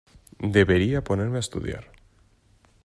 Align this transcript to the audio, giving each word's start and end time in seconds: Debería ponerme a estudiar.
Debería 0.57 1.03
ponerme 1.09 1.37
a 1.37 1.45
estudiar. 1.45 1.85